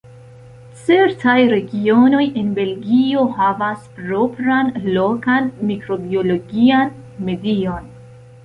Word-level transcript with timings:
Certaj 0.85 1.35
regionoj 1.51 2.21
en 2.43 2.49
Belgio 2.59 3.27
havas 3.41 3.85
propran, 3.99 4.73
lokan 4.97 5.53
mikrobiologian 5.73 6.97
medion. 7.29 7.91